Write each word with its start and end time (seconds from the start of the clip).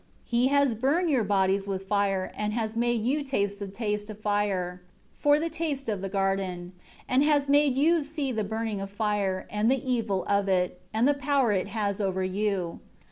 He 0.25 0.47
has 0.47 0.73
burnt 0.73 1.09
your 1.11 1.23
bodies 1.23 1.67
with 1.67 1.85
fire, 1.85 2.31
and 2.35 2.53
has 2.53 2.75
made 2.75 3.03
you 3.03 3.21
taste 3.21 3.59
the 3.59 3.67
taste 3.67 4.09
of 4.09 4.19
fire, 4.19 4.81
for 5.13 5.39
the 5.39 5.47
taste 5.47 5.87
of 5.87 6.01
the 6.01 6.09
garden; 6.09 6.73
and 7.07 7.23
has 7.23 7.47
made 7.47 7.77
you 7.77 8.03
see 8.03 8.31
the 8.31 8.43
burning 8.43 8.81
of 8.81 8.89
fire, 8.89 9.45
and 9.51 9.69
the 9.69 9.77
evil 9.87 10.23
of 10.27 10.47
it, 10.49 10.81
and 10.91 11.07
the 11.07 11.13
power 11.13 11.51
it 11.51 11.67
has 11.67 12.01
over 12.01 12.23
you. 12.23 12.79